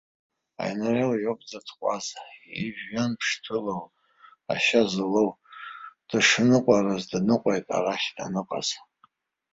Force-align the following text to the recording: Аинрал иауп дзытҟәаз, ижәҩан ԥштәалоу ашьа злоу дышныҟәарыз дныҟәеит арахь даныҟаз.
Аинрал 0.63 1.11
иауп 1.19 1.39
дзытҟәаз, 1.45 2.05
ижәҩан 2.63 3.11
ԥштәалоу 3.19 3.83
ашьа 4.51 4.81
злоу 4.91 5.29
дышныҟәарыз 6.09 7.03
дныҟәеит 7.11 7.65
арахь 7.77 8.07
даныҟаз. 8.17 8.67